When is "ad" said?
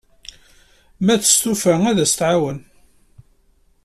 1.91-1.97